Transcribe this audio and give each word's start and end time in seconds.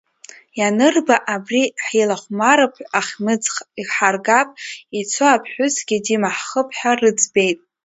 Ианырба, 0.59 1.15
абри 1.33 1.63
ҳилахәмарып, 1.85 2.73
ахьмыӡӷ 2.99 3.55
иҳаргап, 3.81 4.49
ицо 4.99 5.25
аԥҳәысгьы 5.35 5.97
димаҳхып 6.05 6.69
ҳәа 6.77 6.91
рыӡбеит. 6.99 7.59